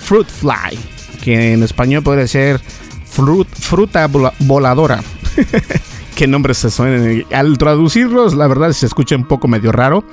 Fruit 0.00 0.28
Fly, 0.28 0.78
que 1.22 1.52
en 1.52 1.62
español 1.62 2.02
puede 2.02 2.28
ser 2.28 2.60
fruta 3.08 4.08
voladora. 4.40 5.02
Qué 6.14 6.26
nombres 6.26 6.58
se 6.58 6.70
suenan. 6.70 7.24
Al 7.32 7.58
traducirlos, 7.58 8.34
la 8.34 8.46
verdad 8.46 8.72
se 8.72 8.86
escucha 8.86 9.16
un 9.16 9.26
poco 9.26 9.48
medio 9.48 9.72
raro. 9.72 10.04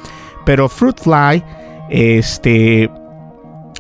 Pero 0.46 0.68
Fruit 0.68 1.00
Fly, 1.00 1.44
este, 1.94 2.90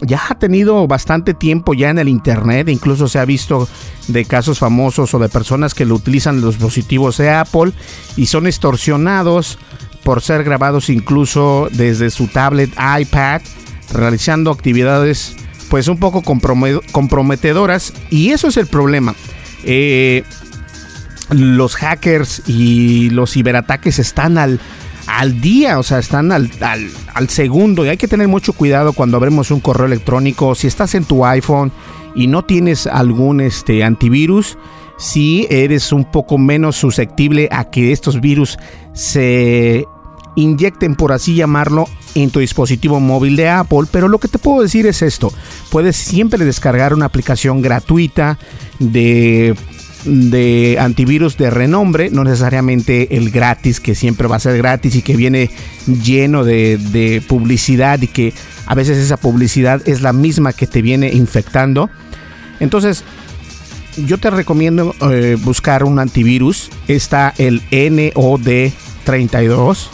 ya 0.01 0.22
ha 0.29 0.36
tenido 0.38 0.88
bastante 0.88 1.34
tiempo 1.34 1.74
ya 1.74 1.89
en 1.89 1.98
el 1.98 2.08
internet, 2.08 2.70
incluso 2.70 3.08
se 3.08 3.17
ha 3.17 3.25
visto 3.25 3.67
de 4.08 4.24
casos 4.24 4.60
famosos 4.60 5.15
o 5.15 5.20
de 5.20 5.29
personas 5.29 5.74
que 5.74 5.86
lo 5.86 5.96
utilizan 5.96 6.39
los 6.39 6.55
dispositivos 6.55 7.17
de 7.17 7.32
Apple 7.32 7.72
y 8.15 8.27
son 8.27 8.46
extorsionados 8.46 9.58
por 10.03 10.22
ser 10.22 10.43
grabados 10.43 10.91
incluso 10.91 11.70
desde 11.72 12.12
su 12.12 12.27
tablet 12.27 12.70
iPad, 13.00 13.41
realizando 13.91 14.51
actividades 14.51 15.36
pues 15.70 15.88
un 15.88 15.98
poco 15.98 16.22
comprometedoras 16.22 17.93
y 18.12 18.29
eso 18.29 18.48
es 18.48 18.58
el 18.58 18.67
problema. 18.67 19.15
Eh, 19.63 20.24
los 21.32 21.75
hackers 21.75 22.43
y 22.46 23.10
los 23.10 23.32
ciberataques 23.32 23.98
están 23.98 24.38
al, 24.38 24.60
al 25.07 25.41
día, 25.41 25.79
o 25.79 25.83
sea, 25.83 26.00
están 26.00 26.31
al, 26.31 26.50
al, 27.13 27.29
segundo 27.29 27.86
y 27.86 27.89
hay 27.89 27.98
que 27.98 28.07
tener 28.07 28.27
mucho 28.27 28.53
cuidado 28.53 28.93
cuando 28.93 29.17
abrimos 29.17 29.51
un 29.51 29.60
correo 29.60 29.86
electrónico. 29.86 30.55
Si 30.55 30.67
estás 30.67 30.95
en 30.95 31.05
tu 31.05 31.25
iPhone 31.25 31.72
y 32.15 32.27
no 32.27 32.43
tienes 32.43 32.88
algún 32.88 33.41
este, 33.41 33.83
antivirus, 33.83 34.57
si 34.98 35.48
eres 35.50 35.91
un 35.91 36.05
poco 36.05 36.38
menos 36.38 36.75
susceptible 36.75 37.50
a 37.51 37.69
que 37.69 37.91
estos 37.91 38.22
virus 38.22 38.57
se 38.93 39.86
inyecten, 40.36 40.95
por 40.95 41.12
así 41.12 41.36
llamarlo, 41.36 41.86
en 42.15 42.29
tu 42.29 42.39
dispositivo 42.39 43.00
móvil 43.00 43.36
de 43.36 43.50
Apple. 43.50 43.88
Pero 43.91 44.07
lo 44.07 44.19
que 44.19 44.27
te 44.27 44.39
puedo 44.39 44.62
decir 44.62 44.86
es 44.88 45.01
esto: 45.01 45.33
puedes 45.69 45.95
siempre 45.95 46.45
descargar 46.45 46.93
una 46.93 47.05
aplicación 47.05 47.62
gratuita 47.62 48.38
de 48.79 49.55
de 50.05 50.77
antivirus 50.79 51.38
de 51.38 51.50
renombre, 51.50 52.10
no 52.10 52.24
necesariamente 52.24 53.17
el 53.17 53.31
gratis, 53.31 53.79
que 53.79 53.95
siempre 53.95 54.27
va 54.27 54.36
a 54.38 54.39
ser 54.39 54.57
gratis 54.57 54.95
y 54.95 55.01
que 55.01 55.15
viene 55.15 55.50
lleno 55.88 56.43
de, 56.43 57.24
publicidad 57.27 58.01
y 58.01 58.07
que 58.07 58.33
a 58.65 58.75
veces 58.75 58.98
esa 58.98 59.17
publicidad 59.17 59.81
es 59.88 60.01
la 60.01 60.13
misma 60.13 60.53
que 60.53 60.67
te 60.67 60.81
viene 60.81 61.12
infectando. 61.12 61.89
Entonces, 62.60 63.03
yo 63.98 64.17
te 64.17 64.29
recomiendo 64.29 64.95
eh, 65.01 65.36
buscar 65.43 65.83
un 65.83 66.00
antivirus. 66.00 66.69
Está 66.88 67.33
el 67.38 67.62
NOD32. 67.69 69.88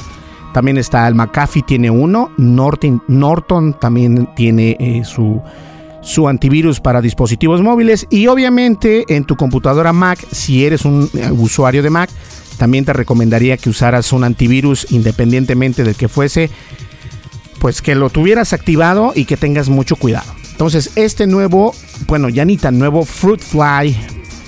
También 0.53 0.77
está 0.77 1.07
el 1.07 1.15
McAfee, 1.15 1.63
tiene 1.63 1.89
uno. 1.91 2.31
Norton, 2.37 3.01
Norton 3.07 3.79
también 3.79 4.29
tiene 4.35 4.77
eh, 4.79 5.03
su 5.05 5.41
su 6.01 6.27
antivirus 6.27 6.79
para 6.79 7.01
dispositivos 7.01 7.61
móviles 7.61 8.07
y 8.09 8.27
obviamente 8.27 9.05
en 9.09 9.25
tu 9.25 9.35
computadora 9.35 9.93
Mac, 9.93 10.19
si 10.31 10.65
eres 10.65 10.85
un 10.85 11.09
eh, 11.13 11.31
usuario 11.31 11.83
de 11.83 11.89
Mac, 11.89 12.09
también 12.57 12.85
te 12.85 12.93
recomendaría 12.93 13.57
que 13.57 13.69
usaras 13.69 14.11
un 14.11 14.23
antivirus 14.23 14.91
independientemente 14.91 15.83
del 15.83 15.95
que 15.95 16.07
fuese, 16.07 16.49
pues 17.59 17.81
que 17.81 17.95
lo 17.95 18.09
tuvieras 18.09 18.53
activado 18.53 19.13
y 19.15 19.25
que 19.25 19.37
tengas 19.37 19.69
mucho 19.69 19.95
cuidado. 19.95 20.31
Entonces, 20.51 20.91
este 20.95 21.25
nuevo, 21.25 21.73
bueno, 22.07 22.27
ya 22.27 22.43
ni 22.43 22.57
tan 22.57 22.77
nuevo 22.77 23.05
Fruitfly 23.05 23.95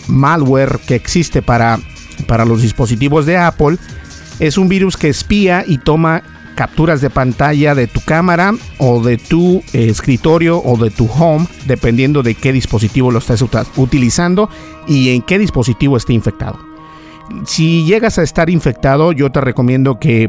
malware 0.07 0.79
que 0.85 0.95
existe 0.95 1.41
para, 1.41 1.79
para 2.27 2.43
los 2.43 2.61
dispositivos 2.61 3.25
de 3.25 3.37
Apple, 3.37 3.77
es 4.39 4.57
un 4.57 4.67
virus 4.67 4.97
que 4.97 5.07
espía 5.07 5.63
y 5.65 5.77
toma 5.77 6.23
capturas 6.61 7.01
de 7.01 7.09
pantalla 7.09 7.73
de 7.73 7.87
tu 7.87 8.01
cámara 8.01 8.53
o 8.77 9.01
de 9.01 9.17
tu 9.17 9.63
eh, 9.73 9.89
escritorio 9.89 10.61
o 10.63 10.77
de 10.77 10.91
tu 10.91 11.09
home, 11.11 11.47
dependiendo 11.65 12.21
de 12.21 12.35
qué 12.35 12.53
dispositivo 12.53 13.09
lo 13.09 13.17
estés 13.17 13.43
utilizando 13.77 14.47
y 14.87 15.09
en 15.09 15.23
qué 15.23 15.39
dispositivo 15.39 15.97
esté 15.97 16.13
infectado. 16.13 16.59
Si 17.47 17.83
llegas 17.85 18.19
a 18.19 18.21
estar 18.21 18.51
infectado, 18.51 19.11
yo 19.11 19.31
te 19.31 19.41
recomiendo 19.41 19.97
que 19.97 20.27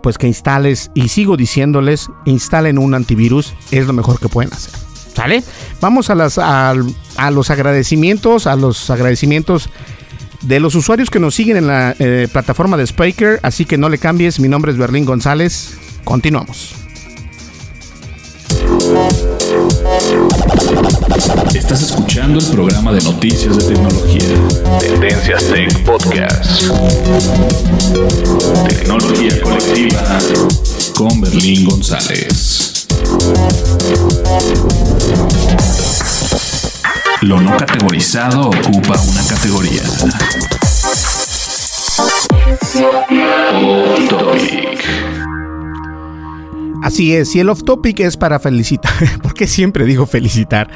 pues 0.00 0.16
que 0.16 0.28
instales 0.28 0.92
y 0.94 1.08
sigo 1.08 1.36
diciéndoles, 1.36 2.08
instalen 2.24 2.78
un 2.78 2.94
antivirus, 2.94 3.52
es 3.72 3.88
lo 3.88 3.94
mejor 3.94 4.20
que 4.20 4.28
pueden 4.28 4.52
hacer. 4.52 4.74
¿Sale? 5.12 5.42
Vamos 5.80 6.08
a, 6.08 6.14
las, 6.14 6.38
a 6.38 6.72
los 7.32 7.50
agradecimientos, 7.50 8.46
a 8.46 8.54
los 8.54 8.90
agradecimientos 8.90 9.68
de 10.46 10.60
los 10.60 10.74
usuarios 10.74 11.10
que 11.10 11.18
nos 11.18 11.34
siguen 11.34 11.56
en 11.56 11.66
la 11.66 11.94
eh, 11.98 12.28
plataforma 12.30 12.76
de 12.76 12.86
Spiker, 12.86 13.40
así 13.42 13.64
que 13.64 13.78
no 13.78 13.88
le 13.88 13.98
cambies. 13.98 14.40
Mi 14.40 14.48
nombre 14.48 14.72
es 14.72 14.78
Berlín 14.78 15.04
González. 15.04 15.76
Continuamos. 16.04 16.74
Estás 21.54 21.82
escuchando 21.82 22.38
el 22.40 22.46
programa 22.46 22.92
de 22.92 23.00
noticias 23.02 23.56
de 23.56 23.74
tecnología. 23.74 24.20
Tendencias 24.80 25.44
Tech 25.44 25.84
Podcast. 25.84 26.62
Tecnología 28.68 29.40
colectiva 29.40 30.18
con 30.94 31.20
Berlín 31.20 31.64
González. 31.64 32.86
Lo 37.24 37.40
no 37.40 37.56
categorizado 37.56 38.50
ocupa 38.50 39.00
una 39.00 39.22
categoría. 39.26 39.80
Así 46.82 47.14
es, 47.14 47.34
y 47.34 47.40
el 47.40 47.48
off 47.48 47.62
topic 47.64 48.00
es 48.00 48.18
para 48.18 48.38
felicitar, 48.38 48.92
porque 49.22 49.46
siempre 49.46 49.86
digo 49.86 50.04
felicitar, 50.04 50.68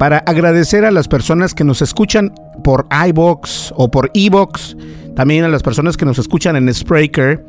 para 0.00 0.18
agradecer 0.18 0.84
a 0.84 0.90
las 0.90 1.06
personas 1.06 1.54
que 1.54 1.62
nos 1.62 1.80
escuchan 1.80 2.34
por 2.64 2.88
iBox 3.10 3.72
o 3.76 3.88
por 3.88 4.10
eBox, 4.14 4.76
también 5.14 5.44
a 5.44 5.48
las 5.48 5.62
personas 5.62 5.96
que 5.96 6.04
nos 6.04 6.18
escuchan 6.18 6.56
en 6.56 6.74
Spreaker 6.74 7.44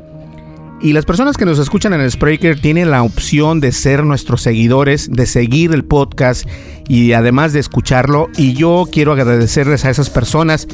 y 0.82 0.94
las 0.94 1.04
personas 1.04 1.36
que 1.36 1.44
nos 1.44 1.58
escuchan 1.58 1.92
en 1.92 2.00
el 2.00 2.10
Spreaker 2.10 2.58
tienen 2.58 2.90
la 2.90 3.02
opción 3.02 3.60
de 3.60 3.70
ser 3.70 4.02
nuestros 4.04 4.40
seguidores, 4.40 5.10
de 5.10 5.26
seguir 5.26 5.72
el 5.72 5.84
podcast 5.84 6.46
y 6.88 7.12
además 7.12 7.52
de 7.52 7.60
escucharlo. 7.60 8.28
Y 8.38 8.54
yo 8.54 8.88
quiero 8.90 9.12
agradecerles 9.12 9.84
a 9.84 9.90
esas 9.90 10.08
personas 10.08 10.66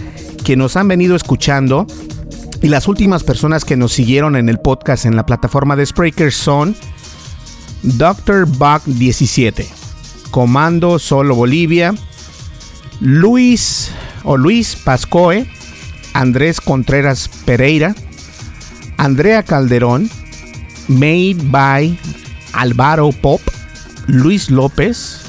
que 0.45 0.57
nos 0.57 0.77
han 0.77 0.87
venido 0.87 1.17
escuchando. 1.17 1.89
Y 2.63 2.69
las 2.69 2.87
últimas 2.87 3.25
personas 3.25 3.65
que 3.65 3.77
nos 3.77 3.93
siguieron 3.93 4.37
en 4.37 4.49
el 4.49 4.59
podcast 4.59 5.07
en 5.07 5.17
la 5.17 5.27
plataforma 5.27 5.75
de 5.75 5.87
Spreaker 5.87 6.33
son 6.33 6.77
Dr. 7.83 8.47
Buck 8.47 8.85
17, 8.85 9.67
Comando 10.31 11.01
Solo 11.01 11.35
Bolivia, 11.35 11.95
Luis 13.01 13.91
o 14.23 14.37
Luis 14.37 14.77
Pascoe, 14.77 15.49
Andrés 16.15 16.61
Contreras 16.61 17.29
Pereira, 17.45 17.95
Andrea 18.97 19.43
Calderón, 19.43 20.11
Made 20.89 21.37
by 21.51 21.99
Álvaro 22.53 23.11
Pop, 23.13 23.41
Luis 24.07 24.51
López, 24.51 25.23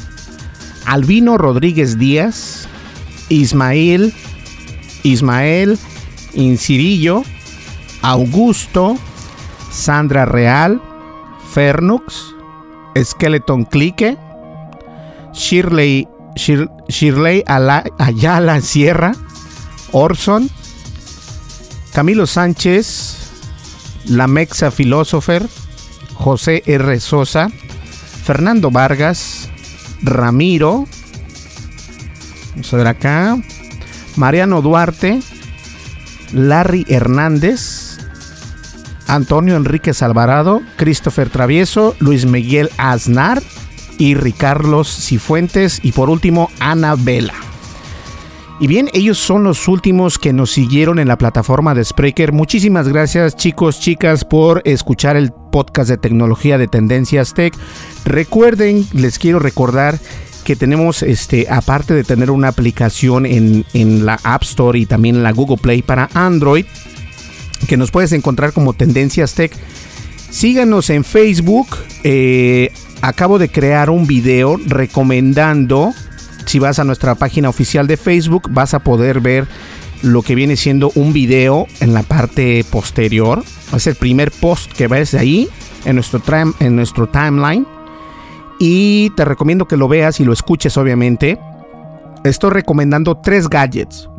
Albino 0.86 1.38
Rodríguez 1.38 1.97
Díaz, 1.97 2.67
Ismael, 3.30 4.13
Ismael 5.03 5.77
Incirillo, 6.34 7.23
Augusto, 8.01 8.97
Sandra 9.71 10.25
Real, 10.25 10.82
Fernux, 11.53 12.36
Skeleton 12.95 13.65
Clique, 13.65 14.17
Shirley, 15.34 16.08
Shirley 16.36 17.43
Ayala 17.97 18.62
Sierra, 18.62 19.13
Orson, 19.91 20.49
Camilo 21.93 22.27
Sánchez, 22.27 23.27
la 24.10 24.28
Mexa 24.28 24.72
Philosopher, 24.72 25.48
José 26.13 26.63
R. 26.65 27.00
Sosa, 27.00 27.50
Fernando 28.24 28.72
Vargas, 28.72 29.50
Ramiro, 30.02 30.86
vamos 32.52 32.74
a 32.74 32.78
ver 32.78 32.88
acá, 32.88 33.38
Mariano 34.15 34.62
Duarte, 34.62 35.22
Larry 36.34 36.86
Hernández, 36.89 37.98
Antonio 39.08 39.56
Enríquez 39.56 40.02
Alvarado, 40.02 40.62
Christopher 40.76 41.30
Travieso, 41.30 41.96
Luis 42.00 42.26
Miguel 42.26 42.70
Aznar 42.78 43.41
y 43.98 44.15
Ricarlos 44.15 44.88
Cifuentes 44.88 45.80
y 45.82 45.93
por 45.93 46.10
último 46.10 46.52
Ana 46.60 46.96
Vela. 46.96 47.46
Y 48.60 48.65
bien, 48.65 48.89
ellos 48.93 49.20
son 49.20 49.43
los 49.43 49.67
últimos 49.67 50.17
que 50.17 50.34
nos 50.34 50.50
siguieron 50.50 50.98
en 50.98 51.08
la 51.08 51.20
plataforma 51.20 51.76
de 51.76 51.86
Spreaker. 51.86 52.32
Muchísimas 52.32 52.88
gracias 52.88 53.36
chicos, 53.36 53.80
chicas, 53.80 54.26
por 54.26 54.63
escuchar 54.65 55.15
el 55.15 55.32
podcast 55.32 55.91
de 55.91 55.98
tecnología 55.98 56.58
de 56.58 56.67
Tendencias 56.67 57.36
Tech. 57.36 57.54
Recuerden, 58.04 58.84
les 58.93 59.20
quiero 59.20 59.38
recordar 59.38 60.00
que 60.43 60.56
tenemos, 60.56 61.04
este, 61.04 61.46
aparte 61.52 61.93
de 61.93 62.04
tener 62.04 62.32
una 62.32 62.48
aplicación 62.48 63.28
en, 63.28 64.06
la 64.06 64.20
App 64.24 64.41
Store 64.41 64.80
y 64.80 64.88
también 64.88 65.17
en 65.17 65.24
la 65.24 65.34
Google 65.34 65.58
Play 65.58 65.84
para 65.84 66.10
Android, 66.15 66.65
que 67.67 67.78
nos 67.78 67.91
puedes 67.91 68.12
encontrar 68.12 68.54
como 68.54 68.74
Tendencias 68.74 69.36
Tech. 69.36 69.52
Síganos 70.32 70.89
en 70.89 71.04
Facebook. 71.04 71.67
Eh, 72.04 72.72
acabo 73.02 73.38
de 73.38 73.50
crear 73.50 73.91
un 73.91 74.08
video 74.08 74.58
recomendando 74.65 75.93
si 76.47 76.60
vas 76.60 76.79
a 76.79 76.86
nuestra 76.86 77.15
página 77.15 77.49
oficial 77.49 77.88
de 77.88 77.97
Facebook, 77.97 78.49
vas 78.49 78.73
a 78.73 78.79
poder 78.79 79.19
ver 79.19 79.47
lo 80.01 80.21
que 80.21 80.33
viene 80.33 80.55
siendo 80.55 80.91
un 80.95 81.12
video 81.12 81.67
en 81.81 81.93
la 81.93 82.03
parte 82.03 82.65
posterior. 82.71 83.43
Es 83.73 83.86
el 83.86 83.95
primer 83.95 84.31
post 84.31 84.71
que 84.71 84.88
ves 84.88 85.13
ahí 85.13 85.49
en 85.86 85.95
nuestro, 85.95 86.21
en 86.60 86.75
nuestro 86.75 87.07
timeline. 87.07 87.67
Y 88.60 89.12
te 89.12 89.25
recomiendo 89.25 89.67
que 89.67 89.77
lo 89.77 89.88
veas 89.88 90.19
y 90.19 90.25
lo 90.25 90.33
escuches, 90.33 90.77
obviamente. 90.77 91.38
Estoy 92.23 92.51
recomendando 92.51 93.17
tres 93.17 93.49
gadgets 93.49 94.10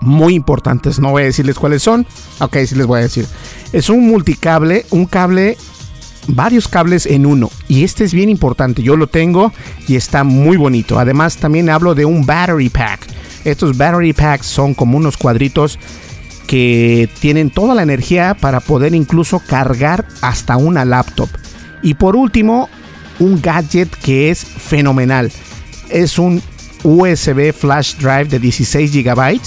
muy 0.00 0.34
importantes. 0.34 0.98
No 0.98 1.12
voy 1.12 1.22
a 1.22 1.26
decirles 1.26 1.58
cuáles 1.58 1.82
son. 1.82 2.06
Ok, 2.40 2.56
sí 2.66 2.74
les 2.74 2.86
voy 2.86 2.98
a 2.98 3.02
decir. 3.02 3.26
Es 3.72 3.88
un 3.88 4.06
multicable, 4.08 4.84
un 4.90 5.06
cable 5.06 5.56
varios 6.28 6.68
cables 6.68 7.06
en 7.06 7.26
uno. 7.26 7.50
Y 7.68 7.84
este 7.84 8.04
es 8.04 8.14
bien 8.14 8.28
importante. 8.28 8.82
Yo 8.82 8.96
lo 8.96 9.06
tengo 9.06 9.52
y 9.86 9.96
está 9.96 10.24
muy 10.24 10.56
bonito. 10.56 10.98
Además, 10.98 11.36
también 11.36 11.70
hablo 11.70 11.94
de 11.94 12.04
un 12.04 12.24
battery 12.26 12.68
pack. 12.68 13.06
Estos 13.44 13.76
battery 13.76 14.12
packs 14.12 14.46
son 14.46 14.74
como 14.74 14.96
unos 14.96 15.16
cuadritos 15.16 15.78
que 16.46 17.08
tienen 17.20 17.50
toda 17.50 17.74
la 17.74 17.82
energía 17.82 18.34
para 18.34 18.60
poder 18.60 18.94
incluso 18.94 19.40
cargar 19.40 20.06
hasta 20.20 20.56
una 20.56 20.84
laptop. 20.84 21.28
Y 21.82 21.94
por 21.94 22.16
último, 22.16 22.68
un 23.18 23.40
gadget 23.40 23.90
que 23.96 24.30
es 24.30 24.44
fenomenal. 24.44 25.30
Es 25.90 26.18
un 26.18 26.42
USB 26.82 27.52
flash 27.52 27.96
drive 27.96 28.26
de 28.26 28.38
16 28.38 28.92
GB, 28.92 29.40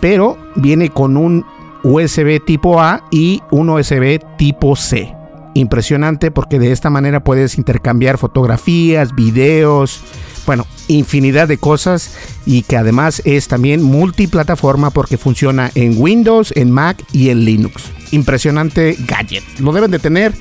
pero 0.00 0.38
viene 0.56 0.90
con 0.90 1.16
un 1.16 1.44
USB 1.84 2.44
tipo 2.44 2.80
A 2.80 3.04
y 3.10 3.40
un 3.50 3.70
USB 3.70 4.20
tipo 4.36 4.74
C 4.74 5.17
impresionante 5.58 6.30
porque 6.30 6.58
de 6.58 6.72
esta 6.72 6.90
manera 6.90 7.24
puedes 7.24 7.58
intercambiar 7.58 8.18
fotografías, 8.18 9.14
videos, 9.14 10.00
bueno, 10.46 10.66
infinidad 10.88 11.48
de 11.48 11.58
cosas 11.58 12.14
y 12.46 12.62
que 12.62 12.76
además 12.76 13.20
es 13.24 13.48
también 13.48 13.82
multiplataforma 13.82 14.90
porque 14.90 15.18
funciona 15.18 15.70
en 15.74 15.94
Windows, 15.96 16.52
en 16.56 16.70
Mac 16.70 17.04
y 17.12 17.30
en 17.30 17.44
Linux. 17.44 17.84
Impresionante 18.12 18.96
gadget. 19.06 19.44
Lo 19.58 19.72
deben 19.72 19.90
de 19.90 19.98
tener, 19.98 20.32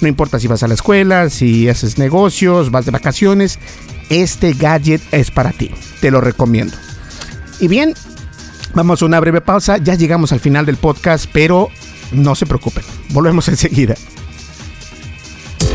no 0.00 0.08
importa 0.08 0.38
si 0.38 0.46
vas 0.46 0.62
a 0.62 0.68
la 0.68 0.74
escuela, 0.74 1.30
si 1.30 1.68
haces 1.68 1.98
negocios, 1.98 2.70
vas 2.70 2.84
de 2.84 2.92
vacaciones, 2.92 3.58
este 4.08 4.52
gadget 4.52 5.02
es 5.12 5.30
para 5.30 5.52
ti. 5.52 5.70
Te 6.00 6.10
lo 6.10 6.20
recomiendo. 6.20 6.76
Y 7.58 7.68
bien, 7.68 7.94
vamos 8.74 9.02
a 9.02 9.06
una 9.06 9.18
breve 9.20 9.40
pausa. 9.40 9.78
Ya 9.78 9.94
llegamos 9.94 10.32
al 10.32 10.40
final 10.40 10.66
del 10.66 10.76
podcast, 10.76 11.26
pero 11.32 11.70
no 12.12 12.34
se 12.34 12.46
preocupen. 12.46 12.84
Volvemos 13.08 13.48
enseguida. 13.48 13.96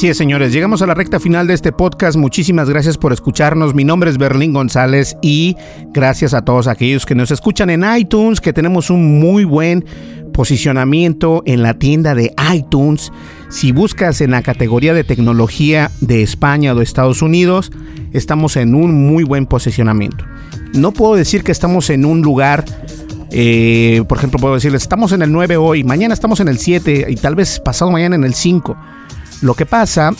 Así 0.00 0.08
es, 0.08 0.16
señores, 0.16 0.54
llegamos 0.54 0.80
a 0.80 0.86
la 0.86 0.94
recta 0.94 1.20
final 1.20 1.46
de 1.46 1.52
este 1.52 1.72
podcast. 1.72 2.16
Muchísimas 2.16 2.70
gracias 2.70 2.96
por 2.96 3.12
escucharnos. 3.12 3.74
Mi 3.74 3.84
nombre 3.84 4.08
es 4.08 4.16
Berlín 4.16 4.54
González 4.54 5.14
y 5.20 5.58
gracias 5.92 6.32
a 6.32 6.42
todos 6.42 6.68
aquellos 6.68 7.04
que 7.04 7.14
nos 7.14 7.30
escuchan 7.30 7.68
en 7.68 7.84
iTunes, 7.98 8.40
que 8.40 8.54
tenemos 8.54 8.88
un 8.88 9.20
muy 9.20 9.44
buen 9.44 9.84
posicionamiento 10.32 11.42
en 11.44 11.62
la 11.62 11.74
tienda 11.74 12.14
de 12.14 12.32
iTunes. 12.50 13.12
Si 13.50 13.72
buscas 13.72 14.22
en 14.22 14.30
la 14.30 14.40
categoría 14.40 14.94
de 14.94 15.04
tecnología 15.04 15.90
de 16.00 16.22
España 16.22 16.72
o 16.72 16.76
de 16.76 16.84
Estados 16.84 17.20
Unidos, 17.20 17.70
estamos 18.14 18.56
en 18.56 18.74
un 18.74 19.06
muy 19.06 19.24
buen 19.24 19.44
posicionamiento. 19.44 20.24
No 20.72 20.92
puedo 20.92 21.14
decir 21.14 21.44
que 21.44 21.52
estamos 21.52 21.90
en 21.90 22.06
un 22.06 22.22
lugar 22.22 22.64
eh, 23.32 24.02
por 24.08 24.16
ejemplo, 24.18 24.40
puedo 24.40 24.54
decirles, 24.54 24.82
estamos 24.82 25.12
en 25.12 25.22
el 25.22 25.30
9 25.30 25.56
hoy, 25.56 25.84
mañana 25.84 26.14
estamos 26.14 26.40
en 26.40 26.48
el 26.48 26.58
7 26.58 27.06
y 27.10 27.14
tal 27.16 27.36
vez 27.36 27.60
pasado 27.60 27.90
mañana 27.90 28.16
en 28.16 28.24
el 28.24 28.34
5. 28.34 28.76
Lo 29.40 29.54
que 29.54 29.66
pasa 29.66 30.12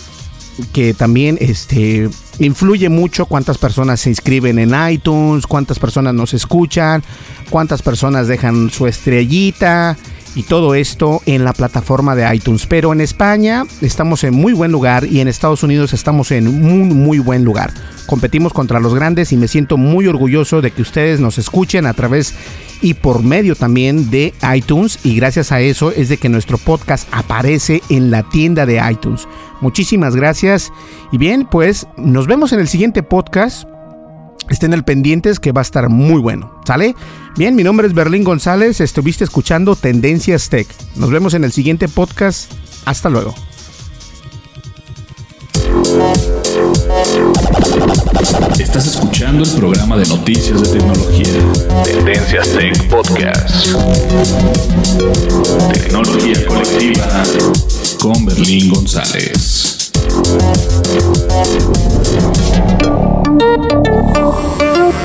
que 0.72 0.94
también 0.94 1.38
este, 1.40 2.08
influye 2.38 2.88
mucho 2.88 3.26
cuántas 3.26 3.58
personas 3.58 4.00
se 4.00 4.10
inscriben 4.10 4.58
en 4.58 4.74
iTunes, 4.90 5.46
cuántas 5.46 5.78
personas 5.78 6.14
nos 6.14 6.34
escuchan, 6.34 7.02
cuántas 7.48 7.82
personas 7.82 8.28
dejan 8.28 8.70
su 8.70 8.86
estrellita 8.86 9.96
y 10.34 10.44
todo 10.44 10.74
esto 10.74 11.22
en 11.26 11.44
la 11.44 11.52
plataforma 11.52 12.14
de 12.14 12.34
iTunes. 12.34 12.66
Pero 12.66 12.92
en 12.92 13.00
España 13.00 13.64
estamos 13.80 14.24
en 14.24 14.34
muy 14.34 14.52
buen 14.52 14.72
lugar 14.72 15.04
y 15.04 15.20
en 15.20 15.28
Estados 15.28 15.62
Unidos 15.62 15.92
estamos 15.92 16.30
en 16.30 16.60
muy 16.60 16.94
muy 16.94 17.18
buen 17.18 17.44
lugar. 17.44 17.72
Competimos 18.06 18.52
contra 18.52 18.80
los 18.80 18.94
grandes 18.94 19.32
y 19.32 19.36
me 19.36 19.48
siento 19.48 19.76
muy 19.76 20.06
orgulloso 20.06 20.60
de 20.60 20.70
que 20.70 20.82
ustedes 20.82 21.20
nos 21.20 21.38
escuchen 21.38 21.86
a 21.86 21.94
través 21.94 22.34
y 22.82 22.94
por 22.94 23.22
medio 23.22 23.54
también 23.54 24.10
de 24.10 24.32
iTunes 24.54 24.98
y 25.04 25.14
gracias 25.16 25.52
a 25.52 25.60
eso 25.60 25.92
es 25.92 26.08
de 26.08 26.16
que 26.16 26.28
nuestro 26.28 26.58
podcast 26.58 27.08
aparece 27.12 27.82
en 27.88 28.10
la 28.10 28.22
tienda 28.22 28.66
de 28.66 28.80
iTunes. 28.90 29.28
Muchísimas 29.60 30.16
gracias 30.16 30.72
y 31.12 31.18
bien, 31.18 31.46
pues 31.50 31.86
nos 31.96 32.26
vemos 32.26 32.52
en 32.52 32.60
el 32.60 32.68
siguiente 32.68 33.02
podcast. 33.02 33.68
Estén 34.50 34.74
al 34.74 34.84
pendientes 34.84 35.38
que 35.38 35.52
va 35.52 35.60
a 35.60 35.62
estar 35.62 35.88
muy 35.88 36.20
bueno. 36.20 36.60
¿Sale? 36.66 36.96
Bien, 37.36 37.54
mi 37.54 37.62
nombre 37.62 37.86
es 37.86 37.94
Berlín 37.94 38.24
González. 38.24 38.80
Estuviste 38.80 39.22
escuchando 39.22 39.76
Tendencias 39.76 40.50
Tech. 40.50 40.66
Nos 40.96 41.10
vemos 41.10 41.34
en 41.34 41.44
el 41.44 41.52
siguiente 41.52 41.86
podcast. 41.86 42.52
Hasta 42.84 43.08
luego. 43.08 43.32
Estás 48.58 48.86
escuchando 48.88 49.44
el 49.44 49.50
programa 49.52 49.96
de 49.96 50.06
noticias 50.06 50.60
de 50.60 50.78
tecnología. 50.78 51.28
Tendencias 51.84 52.48
Tech 52.48 52.88
Podcast. 52.88 53.68
Tecnología 55.72 56.46
colectiva 56.46 57.22
con 58.00 58.26
Berlín 58.26 58.68
González. 58.70 59.92